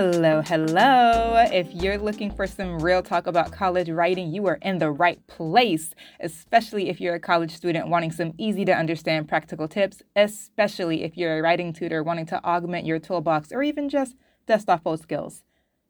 [0.00, 1.44] Hello, hello.
[1.52, 5.26] If you're looking for some real talk about college writing, you are in the right
[5.26, 11.02] place, especially if you're a college student wanting some easy to understand practical tips, especially
[11.02, 14.14] if you're a writing tutor wanting to augment your toolbox or even just
[14.46, 15.42] dust off old skills.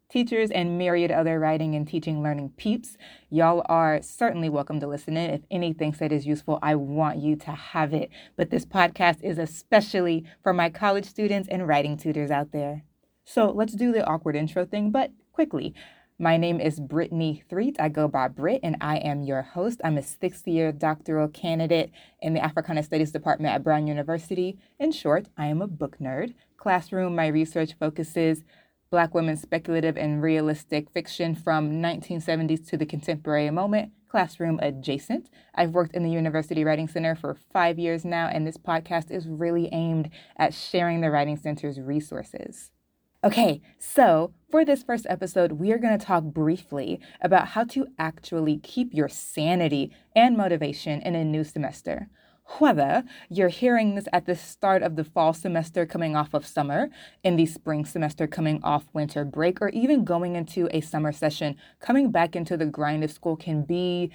[0.09, 2.97] Teachers and myriad other writing and teaching learning peeps,
[3.29, 5.29] y'all are certainly welcome to listen in.
[5.29, 8.09] If anything said is useful, I want you to have it.
[8.35, 12.85] But this podcast is especially for my college students and writing tutors out there.
[13.31, 15.75] So let's do the awkward intro thing, but quickly.
[16.17, 17.79] My name is Brittany Threet.
[17.79, 19.79] I go by Britt, and I am your host.
[19.83, 21.91] I'm a sixth year doctoral candidate
[22.23, 24.57] in the Africana Studies Department at Brown University.
[24.79, 26.33] In short, I am a book nerd.
[26.57, 28.43] Classroom, my research focuses
[28.89, 35.29] Black women's speculative and realistic fiction from 1970s to the contemporary moment, classroom adjacent.
[35.53, 39.27] I've worked in the University Writing Center for five years now, and this podcast is
[39.27, 42.71] really aimed at sharing the Writing Center's resources.
[43.21, 47.87] Okay, so for this first episode, we are going to talk briefly about how to
[47.99, 52.07] actually keep your sanity and motivation in a new semester.
[52.59, 56.91] Whether you're hearing this at the start of the fall semester coming off of summer,
[57.21, 61.57] in the spring semester coming off winter break, or even going into a summer session,
[61.81, 64.11] coming back into the grind of school can be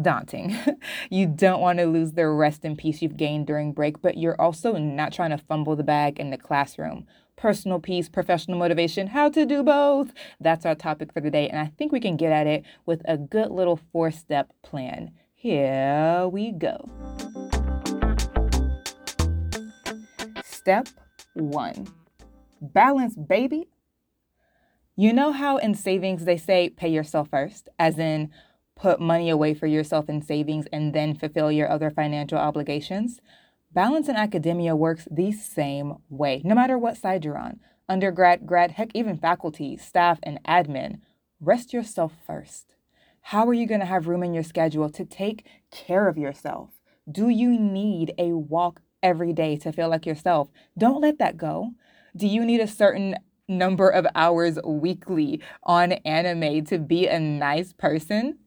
[0.00, 0.56] daunting.
[1.10, 4.40] you don't want to lose the rest and peace you've gained during break, but you're
[4.40, 7.06] also not trying to fumble the bag in the classroom
[7.42, 10.12] personal peace, professional motivation, how to do both.
[10.40, 11.48] That's our topic for the day.
[11.48, 15.10] And I think we can get at it with a good little four step plan.
[15.34, 16.88] Here we go.
[20.44, 20.86] Step
[21.34, 21.88] one
[22.60, 23.68] balance, baby.
[24.94, 28.30] You know how in savings they say pay yourself first, as in
[28.76, 33.20] put money away for yourself in savings and then fulfill your other financial obligations?
[33.74, 38.72] Balance in academia works the same way, no matter what side you're on undergrad, grad,
[38.72, 41.00] heck, even faculty, staff, and admin.
[41.40, 42.74] Rest yourself first.
[43.20, 46.70] How are you going to have room in your schedule to take care of yourself?
[47.10, 50.48] Do you need a walk every day to feel like yourself?
[50.78, 51.72] Don't let that go.
[52.16, 57.72] Do you need a certain number of hours weekly on anime to be a nice
[57.72, 58.38] person?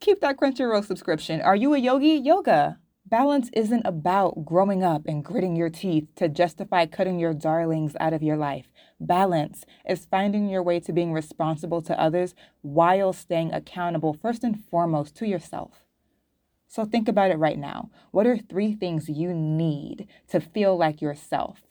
[0.00, 1.40] Keep that Crunchyroll subscription.
[1.40, 2.14] Are you a yogi?
[2.16, 2.78] Yoga.
[3.10, 8.12] Balance isn't about growing up and gritting your teeth to justify cutting your darlings out
[8.12, 8.66] of your life.
[9.00, 14.62] Balance is finding your way to being responsible to others while staying accountable, first and
[14.62, 15.86] foremost, to yourself.
[16.66, 17.88] So think about it right now.
[18.10, 21.62] What are three things you need to feel like yourself?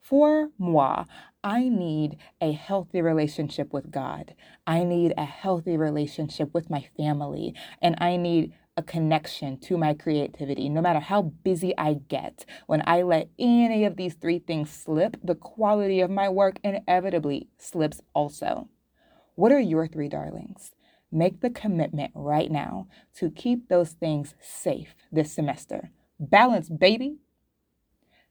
[0.00, 1.04] For moi,
[1.44, 4.34] I need a healthy relationship with God.
[4.66, 7.54] I need a healthy relationship with my family.
[7.80, 10.68] And I need a connection to my creativity.
[10.68, 15.16] No matter how busy I get, when I let any of these three things slip,
[15.22, 18.68] the quality of my work inevitably slips also.
[19.34, 20.74] What are your three darlings?
[21.12, 22.86] Make the commitment right now
[23.16, 25.90] to keep those things safe this semester.
[26.18, 27.18] Balance, baby.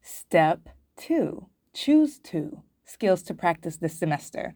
[0.02, 4.54] Step two choose two skills to practice this semester.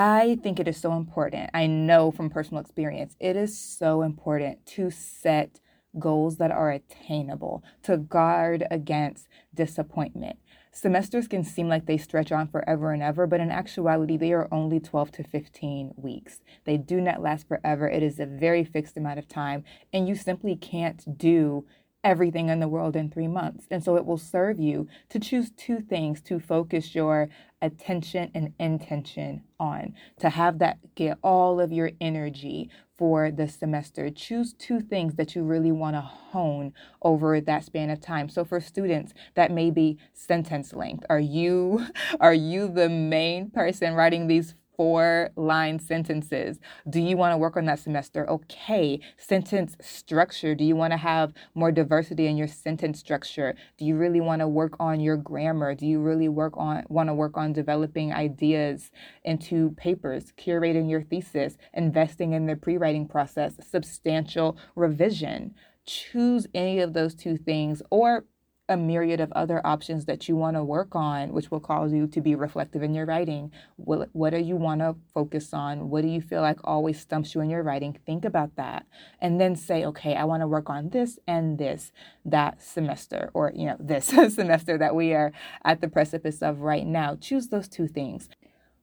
[0.00, 1.50] I think it is so important.
[1.52, 5.58] I know from personal experience, it is so important to set
[5.98, 10.38] goals that are attainable, to guard against disappointment.
[10.70, 14.46] Semesters can seem like they stretch on forever and ever, but in actuality, they are
[14.52, 16.42] only 12 to 15 weeks.
[16.64, 17.88] They do not last forever.
[17.88, 21.66] It is a very fixed amount of time, and you simply can't do
[22.04, 23.66] everything in the world in three months.
[23.70, 27.28] And so it will serve you to choose two things to focus your
[27.62, 34.10] attention and intention on, to have that get all of your energy for the semester.
[34.10, 38.28] Choose two things that you really want to hone over that span of time.
[38.28, 41.04] So for students, that may be sentence length.
[41.08, 41.86] Are you
[42.20, 46.60] are you the main person writing these four line sentences.
[46.88, 48.30] Do you want to work on that semester?
[48.30, 49.00] Okay.
[49.16, 50.54] Sentence structure.
[50.54, 53.56] Do you want to have more diversity in your sentence structure?
[53.76, 55.74] Do you really want to work on your grammar?
[55.74, 58.92] Do you really work on want to work on developing ideas
[59.24, 65.56] into papers, curating your thesis, investing in the pre-writing process, substantial revision?
[65.86, 68.26] Choose any of those two things or
[68.68, 72.06] a myriad of other options that you want to work on, which will cause you
[72.06, 73.50] to be reflective in your writing.
[73.76, 75.88] What, what do you want to focus on?
[75.88, 77.98] What do you feel like always stumps you in your writing?
[78.04, 78.86] Think about that.
[79.20, 81.92] And then say, okay, I want to work on this and this
[82.24, 85.32] that semester, or, you know, this semester that we are
[85.64, 87.16] at the precipice of right now.
[87.16, 88.28] Choose those two things.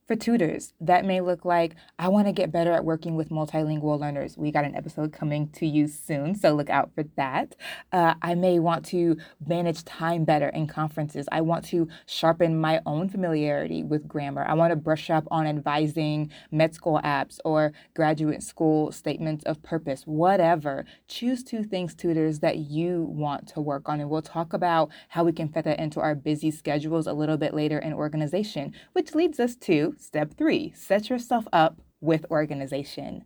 [0.08, 4.00] For tutors, that may look like I want to get better at working with multilingual
[4.00, 4.38] learners.
[4.38, 7.56] We got an episode coming to you soon, so look out for that.
[7.92, 9.18] Uh, I may want to
[9.48, 11.28] manage time better in conferences.
[11.32, 14.46] I want to sharpen my own familiarity with grammar.
[14.48, 19.64] I want to brush up on advising med school apps or graduate school statements of
[19.64, 20.86] purpose, whatever.
[21.08, 25.24] Choose two things, tutors, that you want to work on, and we'll talk about how
[25.24, 29.16] we can fit that into our busy schedules a little bit later in organization, which
[29.16, 33.24] leads us to step three set yourself up with organization.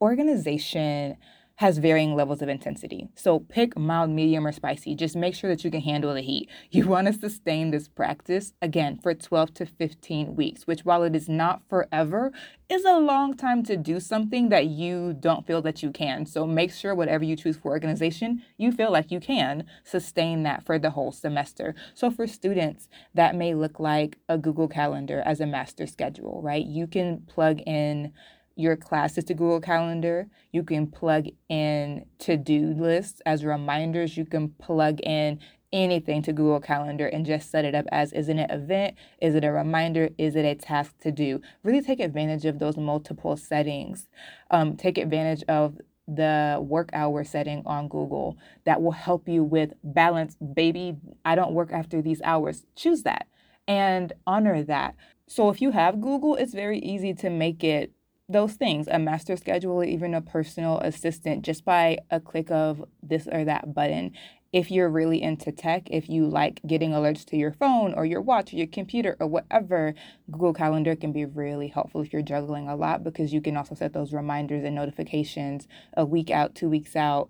[0.00, 1.16] Organization
[1.56, 3.08] has varying levels of intensity.
[3.14, 4.94] So pick mild, medium, or spicy.
[4.96, 6.48] Just make sure that you can handle the heat.
[6.74, 11.14] You want to sustain this practice again for 12 to 15 weeks, which, while it
[11.14, 12.32] is not forever,
[12.68, 16.26] is a long time to do something that you don't feel that you can.
[16.26, 20.66] So make sure whatever you choose for organization, you feel like you can sustain that
[20.66, 21.76] for the whole semester.
[21.94, 26.64] So for students, that may look like a Google Calendar as a master schedule, right?
[26.64, 28.12] You can plug in
[28.56, 30.28] your classes to Google Calendar.
[30.52, 34.16] You can plug in to do lists as reminders.
[34.16, 35.40] You can plug in
[35.72, 38.94] anything to Google Calendar and just set it up as is it an event?
[39.20, 40.10] Is it a reminder?
[40.18, 41.40] Is it a task to do?
[41.64, 44.08] Really take advantage of those multiple settings.
[44.50, 49.72] Um, take advantage of the work hour setting on Google that will help you with
[49.82, 50.36] balance.
[50.36, 52.64] Baby, I don't work after these hours.
[52.76, 53.26] Choose that
[53.66, 54.94] and honor that.
[55.26, 57.92] So if you have Google, it's very easy to make it
[58.28, 63.28] those things a master schedule even a personal assistant just by a click of this
[63.30, 64.12] or that button.
[64.52, 68.22] If you're really into tech if you like getting alerts to your phone or your
[68.22, 69.94] watch or your computer or whatever
[70.30, 73.74] google calendar can be really helpful if you're juggling a lot because you can also
[73.74, 75.66] set those reminders and notifications
[75.96, 77.28] a week out two weeks out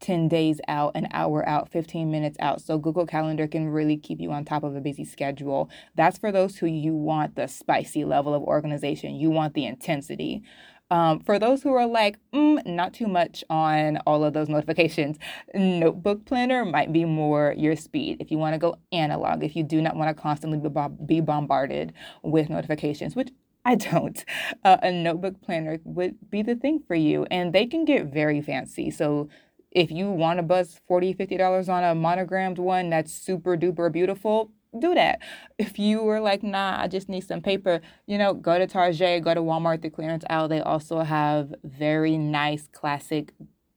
[0.00, 2.60] 10 days out, an hour out, 15 minutes out.
[2.60, 5.70] So Google Calendar can really keep you on top of a busy schedule.
[5.94, 10.42] That's for those who you want the spicy level of organization, you want the intensity.
[10.90, 15.18] Um, for those who are like, mm, not too much on all of those notifications,
[15.54, 18.18] Notebook Planner might be more your speed.
[18.20, 20.58] If you want to go analog, if you do not want to constantly
[21.04, 21.92] be bombarded
[22.22, 23.30] with notifications, which
[23.64, 24.24] I don't.
[24.64, 28.40] Uh, a notebook planner would be the thing for you, and they can get very
[28.40, 28.90] fancy.
[28.90, 29.28] So
[29.70, 34.50] if you want to bust 40 $50 on a monogrammed one that's super duper beautiful,
[34.78, 35.20] do that.
[35.58, 39.24] If you were like, nah, I just need some paper, you know, go to Target,
[39.24, 40.48] go to Walmart, the clearance aisle.
[40.48, 43.32] They also have very nice, classic,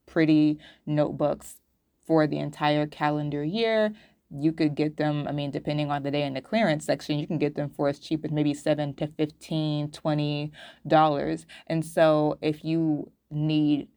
[0.06, 1.58] pretty notebooks
[2.06, 3.94] for the entire calendar year.
[4.30, 7.28] You could get them, I mean, depending on the day in the clearance section, you
[7.28, 10.52] can get them for as cheap as maybe seven to fifteen, twenty
[10.88, 11.46] dollars.
[11.68, 13.88] And so if you need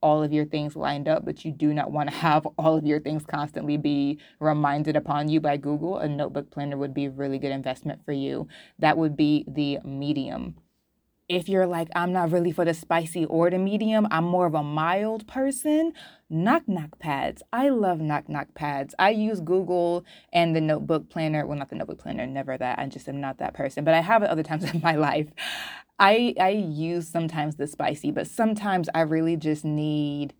[0.00, 2.86] all of your things lined up, but you do not want to have all of
[2.86, 7.10] your things constantly be reminded upon you by Google, a notebook planner would be a
[7.10, 8.48] really good investment for you.
[8.78, 10.56] That would be the medium.
[11.28, 14.54] If you're like, I'm not really for the spicy or the medium, I'm more of
[14.54, 15.92] a mild person,
[16.30, 17.42] knock knock pads.
[17.52, 18.94] I love knock knock pads.
[18.98, 21.46] I use Google and the notebook planner.
[21.46, 22.78] Well, not the notebook planner, never that.
[22.78, 25.28] I just am not that person, but I have it other times in my life.
[25.98, 30.32] I I use sometimes the spicy, but sometimes I really just need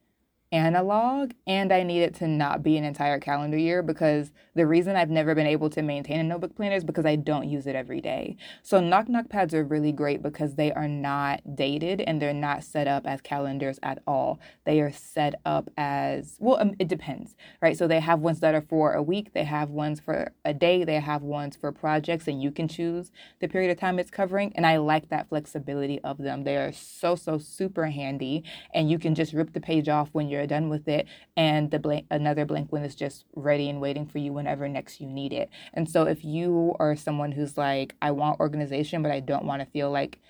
[0.53, 4.97] analog and I need it to not be an entire calendar year because the reason
[4.97, 7.77] I've never been able to maintain a notebook planner is because I don't use it
[7.77, 8.37] every day.
[8.63, 12.65] So knock knock pads are really great because they are not dated and they're not
[12.65, 14.41] set up as calendars at all.
[14.65, 17.77] They are set up as well um, it depends, right?
[17.77, 20.83] So they have ones that are for a week, they have ones for a day,
[20.83, 24.53] they have ones for projects and you can choose the period of time it's covering
[24.55, 26.45] and I like that flexibility of them.
[26.45, 30.29] They are so so super handy and you can just rip the page off when
[30.29, 33.81] you're you're done with it and the blank another blank one is just ready and
[33.81, 37.59] waiting for you whenever next you need it and so if you are someone who's
[37.59, 40.21] like i want organization but i don't want to feel like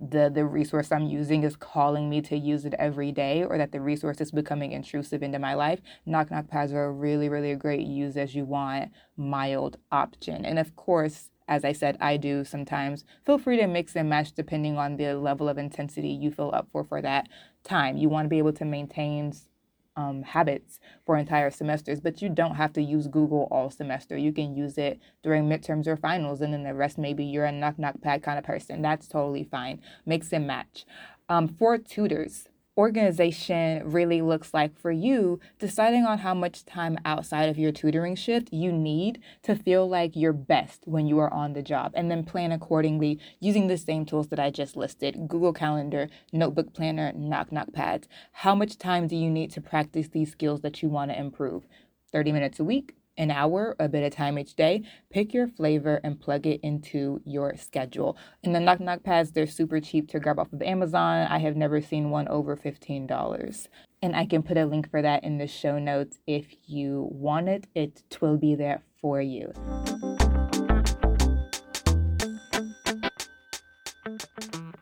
[0.00, 3.72] the the resource i'm using is calling me to use it every day or that
[3.72, 7.54] the resource is becoming intrusive into my life knock knock pads are a really really
[7.54, 12.44] great use as you want mild option and of course as I said, I do
[12.44, 13.04] sometimes.
[13.24, 16.68] Feel free to mix and match depending on the level of intensity you feel up
[16.72, 17.28] for for that
[17.64, 17.96] time.
[17.96, 19.32] You want to be able to maintain
[19.96, 24.16] um, habits for entire semesters, but you don't have to use Google all semester.
[24.16, 27.52] You can use it during midterms or finals, and then the rest maybe you're a
[27.52, 28.82] knock knock pad kind of person.
[28.82, 29.80] That's totally fine.
[30.04, 30.84] Mix and match.
[31.28, 37.48] Um, for tutors, organization really looks like for you, deciding on how much time outside
[37.48, 41.52] of your tutoring shift you need to feel like your best when you are on
[41.52, 45.52] the job, and then plan accordingly using the same tools that I just listed Google
[45.52, 48.08] Calendar, Notebook Planner, Knock Knock Pads.
[48.32, 51.66] How much time do you need to practice these skills that you want to improve?
[52.12, 54.82] 30 minutes a week, an hour, a bit of time each day.
[55.10, 58.16] Pick your flavor and plug it into your schedule.
[58.42, 61.26] And the knock knock pads, they're super cheap to grab off of Amazon.
[61.28, 63.68] I have never seen one over $15.
[64.02, 67.48] And I can put a link for that in the show notes if you want
[67.48, 67.66] it.
[67.74, 69.52] It will be there for you.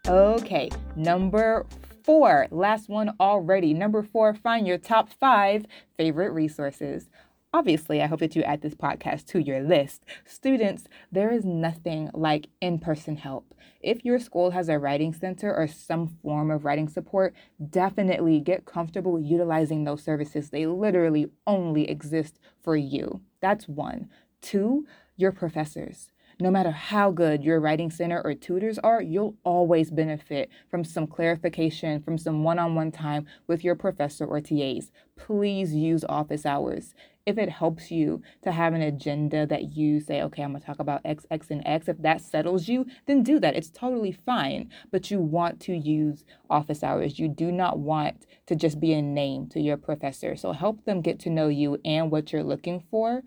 [0.08, 1.64] Okay, number
[2.04, 3.72] four, last one already.
[3.72, 5.64] Number four, find your top five
[5.96, 7.08] favorite resources.
[7.54, 10.06] Obviously, I hope that you add this podcast to your list.
[10.24, 13.54] Students, there is nothing like in person help.
[13.82, 17.34] If your school has a writing center or some form of writing support,
[17.68, 20.48] definitely get comfortable utilizing those services.
[20.48, 23.20] They literally only exist for you.
[23.42, 24.08] That's one.
[24.40, 26.10] Two, your professors.
[26.40, 31.06] No matter how good your writing center or tutors are, you'll always benefit from some
[31.06, 34.90] clarification, from some one on one time with your professor or TAs.
[35.16, 36.94] Please use office hours
[37.26, 40.66] if it helps you to have an agenda that you say, okay, I'm going to
[40.66, 43.54] talk about X, X, and X, if that settles you, then do that.
[43.54, 44.70] It's totally fine.
[44.90, 47.18] But you want to use office hours.
[47.18, 50.36] You do not want to just be a name to your professor.
[50.36, 53.22] So help them get to know you and what you're looking for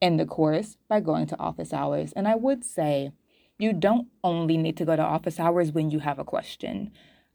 [0.00, 2.12] in the course by going to office hours.
[2.14, 3.12] And I would say
[3.58, 6.92] you don't only need to go to office hours when you have a question.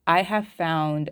[0.07, 1.11] I have found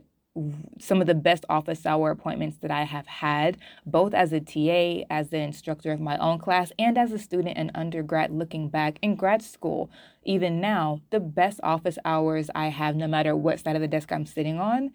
[0.79, 5.05] some of the best office hour appointments that I have had, both as a TA,
[5.09, 8.97] as the instructor of my own class, and as a student in undergrad looking back
[9.01, 9.91] in grad school.
[10.23, 14.11] Even now, the best office hours I have, no matter what side of the desk
[14.11, 14.91] I'm sitting on,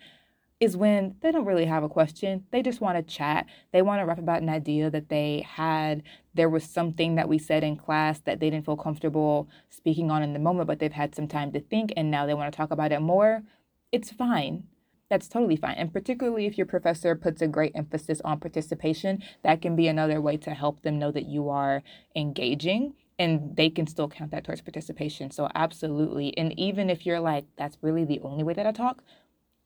[0.59, 2.45] is when they don't really have a question.
[2.51, 3.47] They just want to chat.
[3.73, 6.03] They want to rap about an idea that they had.
[6.35, 10.25] There was something that we said in class that they didn't feel comfortable speaking on
[10.25, 12.57] in the moment, but they've had some time to think and now they want to
[12.57, 13.45] talk about it more.
[13.93, 14.65] It's fine
[15.11, 15.75] that's totally fine.
[15.77, 20.21] And particularly if your professor puts a great emphasis on participation, that can be another
[20.21, 21.83] way to help them know that you are
[22.15, 25.31] engaging and they can still count that towards participation.
[25.31, 26.37] So, absolutely.
[26.39, 29.03] And even if you're like, that's really the only way that I talk,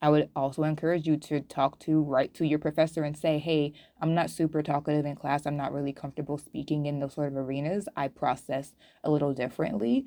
[0.01, 3.73] I would also encourage you to talk to, write to your professor and say, hey,
[4.01, 5.47] I'm not super talkative in class.
[5.47, 7.89] I'm not really comfortable speaking in those sort of arenas.
[7.97, 8.73] I process
[9.05, 10.07] a little differently.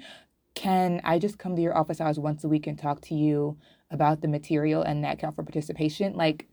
[0.54, 3.58] Can I just come to your office hours once a week and talk to you
[3.92, 6.48] about the material and that count for participation, like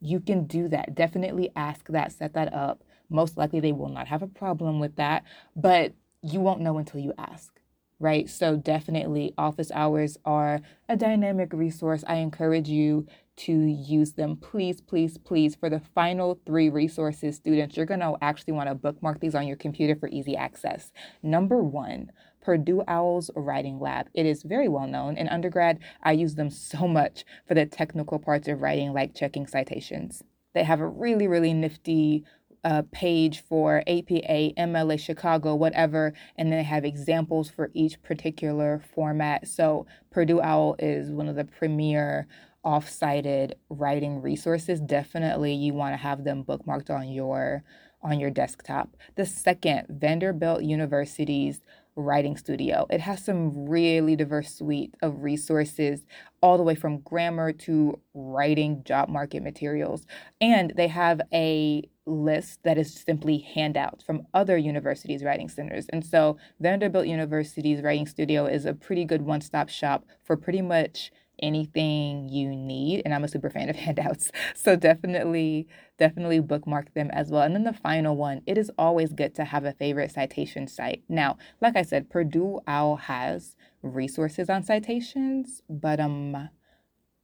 [0.00, 0.94] you can do that.
[0.94, 2.82] Definitely ask that, set that up.
[3.08, 5.24] Most likely they will not have a problem with that,
[5.54, 7.60] but you won't know until you ask,
[7.98, 8.28] right?
[8.28, 12.04] So definitely office hours are a dynamic resource.
[12.06, 14.36] I encourage you to use them.
[14.36, 18.74] Please, please, please, for the final three resources, students, you're going to actually want to
[18.74, 20.92] bookmark these on your computer for easy access.
[21.22, 22.12] Number one,
[22.42, 24.08] Purdue Owl's Writing Lab.
[24.14, 25.16] It is very well known.
[25.16, 29.46] In undergrad, I use them so much for the technical parts of writing, like checking
[29.46, 30.22] citations.
[30.54, 32.24] They have a really, really nifty
[32.64, 38.80] uh, page for APA, MLA Chicago, whatever, and then they have examples for each particular
[38.94, 39.48] format.
[39.48, 42.28] So Purdue Owl is one of the premier
[42.64, 44.80] off-cited writing resources.
[44.80, 47.64] Definitely, you want to have them bookmarked on your
[48.04, 48.96] on your desktop.
[49.14, 51.60] The second, Vanderbilt University's
[51.96, 52.86] writing studio.
[52.90, 56.06] It has some really diverse suite of resources,
[56.40, 60.06] all the way from grammar to writing job market materials.
[60.40, 65.86] And they have a list that is simply handouts from other universities' writing centers.
[65.90, 70.62] And so Vanderbilt University's writing studio is a pretty good one stop shop for pretty
[70.62, 75.66] much anything you need and i'm a super fan of handouts so definitely
[75.98, 79.44] definitely bookmark them as well and then the final one it is always good to
[79.44, 85.62] have a favorite citation site now like i said purdue owl has resources on citations
[85.68, 86.48] but um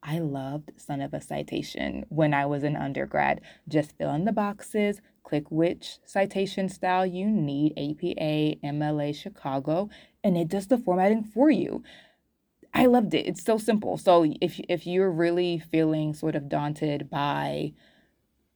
[0.03, 3.41] I loved Son of a Citation when I was an undergrad.
[3.69, 9.91] Just fill in the boxes, click which citation style you need APA, MLA, Chicago,
[10.23, 11.83] and it does the formatting for you.
[12.79, 13.27] I loved it.
[13.27, 13.99] It's so simple.
[13.99, 17.73] So if if you're really feeling sort of daunted by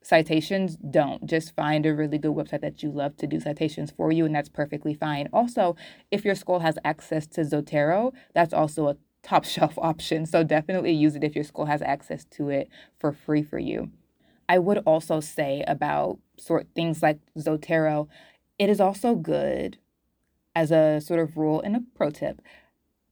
[0.01, 1.27] citations, don't.
[1.27, 4.35] Just find a really good website that you love to do citations for you, and
[4.35, 5.29] that's perfectly fine.
[5.33, 5.75] Also,
[6.13, 10.25] if your school has access to Zotero, that's also a top shelf option.
[10.25, 12.69] So definitely use it if your school has access to it
[13.01, 13.91] for free for you.
[14.49, 18.07] I would also say about sort things like Zotero,
[18.57, 19.79] it is also good
[20.55, 22.41] as a sort of rule and a pro tip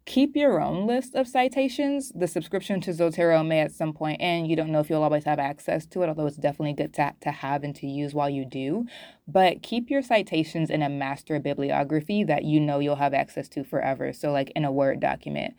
[0.06, 2.12] keep your own list of citations.
[2.14, 4.48] The subscription to Zotero may at some point end.
[4.48, 7.14] You don't know if you'll always have access to it, although it's definitely good to,
[7.22, 8.86] to have and to use while you do.
[9.28, 13.64] But keep your citations in a master bibliography that you know you'll have access to
[13.64, 14.12] forever.
[14.12, 15.54] So, like in a Word document.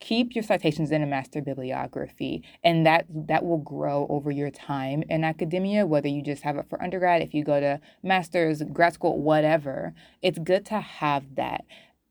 [0.00, 5.02] keep your citations in a master bibliography and that that will grow over your time
[5.08, 8.92] in academia whether you just have it for undergrad if you go to masters grad
[8.92, 11.64] school whatever it's good to have that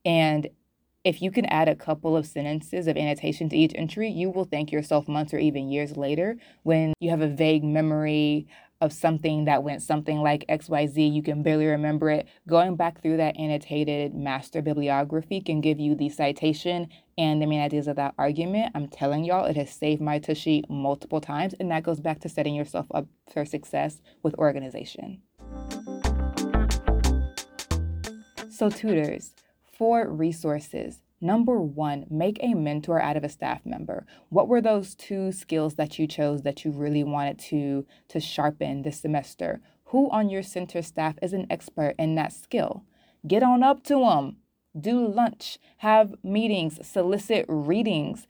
[0.05, 0.47] and
[1.03, 4.45] if you can add a couple of sentences of annotation to each entry, you will
[4.45, 8.47] thank yourself months or even years later when you have a vague memory
[8.81, 12.27] of something that went something like XYZ, you can barely remember it.
[12.47, 17.61] Going back through that annotated master bibliography can give you the citation and the main
[17.61, 18.71] ideas of that argument.
[18.73, 22.29] I'm telling y'all, it has saved my tushy multiple times, and that goes back to
[22.29, 25.21] setting yourself up for success with organization.
[28.49, 29.35] So, tutors,
[29.81, 34.05] for resources, Number one, make a mentor out of a staff member.
[34.29, 38.81] What were those two skills that you chose that you really wanted to, to sharpen
[38.81, 39.61] this semester?
[39.85, 42.85] Who on your center staff is an expert in that skill?
[43.27, 44.37] Get on up to them.
[44.79, 48.27] Do lunch, have meetings, solicit readings.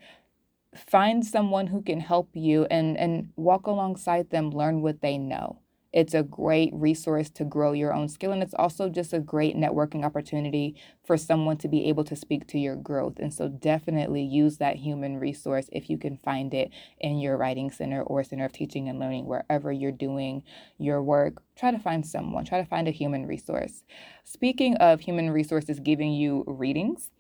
[0.76, 5.60] Find someone who can help you and, and walk alongside them, learn what they know.
[5.94, 9.58] It's a great resource to grow your own skill, and it's also just a great
[9.58, 13.20] networking opportunity for someone to be able to speak to your growth.
[13.20, 17.72] And so, definitely use that human resource if you can find it in your writing
[17.72, 20.44] center or center of teaching and learning, wherever you're doing
[20.78, 21.42] your work.
[21.58, 23.84] Try to find someone, try to find a human resource.
[24.24, 27.12] Speaking of human resources giving you readings,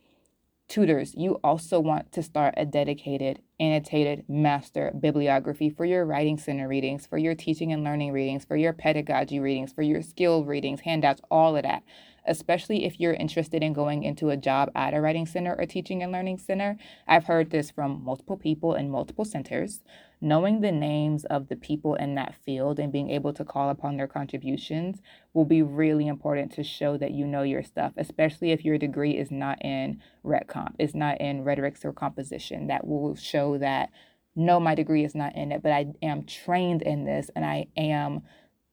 [0.71, 6.65] tutors, you also want to start a dedicated, annotated master bibliography for your writing center
[6.65, 10.79] readings, for your teaching and learning readings, for your pedagogy readings, for your skill readings,
[10.79, 11.83] handouts, all of that
[12.27, 16.03] especially if you're interested in going into a job at a writing center or teaching
[16.03, 16.77] and learning center.
[17.07, 19.81] I've heard this from multiple people in multiple centers.
[20.23, 23.97] Knowing the names of the people in that field and being able to call upon
[23.97, 25.01] their contributions
[25.33, 29.17] will be really important to show that you know your stuff, especially if your degree
[29.17, 32.67] is not in rhet comp, is not in rhetorics or composition.
[32.67, 33.89] That will show that
[34.35, 37.67] no, my degree is not in it, but I am trained in this and I
[37.75, 38.21] am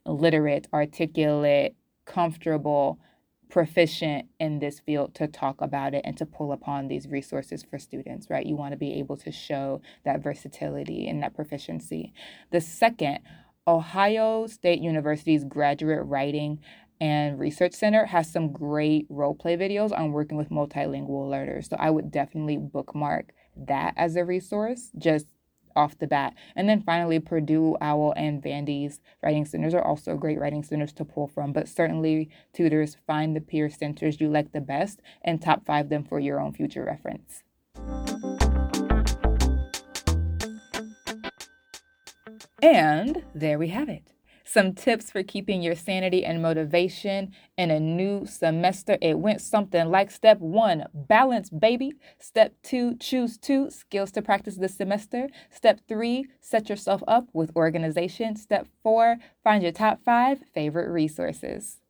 [0.06, 1.74] literate, articulate,
[2.04, 2.98] comfortable
[3.48, 7.78] proficient in this field to talk about it and to pull upon these resources for
[7.78, 8.46] students, right?
[8.46, 12.12] You want to be able to show that versatility and that proficiency.
[12.50, 13.20] The second,
[13.66, 16.60] Ohio State University's graduate writing
[17.00, 21.68] and research center has some great role play videos on working with multilingual learners.
[21.68, 25.26] So I would definitely bookmark that as a resource just
[25.78, 26.34] off the bat.
[26.56, 31.04] And then finally, Purdue, OWL, and Vandy's writing centers are also great writing centers to
[31.04, 31.52] pull from.
[31.52, 36.02] But certainly, tutors find the peer centers you like the best and top five them
[36.02, 37.44] for your own future reference.
[42.60, 44.17] And there we have it
[44.48, 48.96] some tips for keeping your sanity and motivation in a new semester.
[49.02, 51.92] It went something like step one, balance, baby.
[52.18, 55.28] Step two, choose two skills to practice this semester.
[55.50, 58.36] Step three, set yourself up with organization.
[58.36, 61.80] Step four, find your top five favorite resources.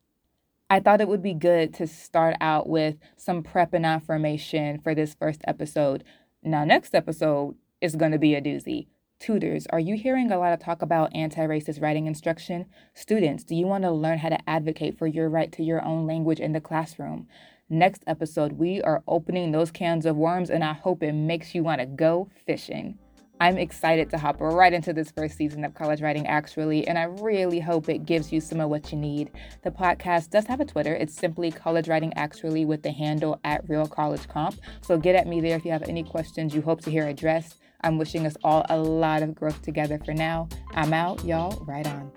[0.68, 4.96] I thought it would be good to start out with some prep and affirmation for
[4.96, 6.02] this first episode.
[6.42, 8.88] Now, next episode is going to be a doozy.
[9.20, 12.66] Tutors, are you hearing a lot of talk about anti racist writing instruction?
[12.94, 16.06] Students, do you want to learn how to advocate for your right to your own
[16.06, 17.26] language in the classroom?
[17.68, 21.64] Next episode, we are opening those cans of worms, and I hope it makes you
[21.64, 22.96] want to go fishing.
[23.40, 27.04] I'm excited to hop right into this first season of College Writing Actually, and I
[27.04, 29.32] really hope it gives you some of what you need.
[29.62, 30.94] The podcast does have a Twitter.
[30.94, 34.60] It's simply College Writing Actually with the handle at Real College Comp.
[34.80, 37.56] So get at me there if you have any questions you hope to hear addressed.
[37.82, 40.48] I'm wishing us all a lot of growth together for now.
[40.72, 41.64] I'm out, y'all.
[41.64, 42.12] Right on.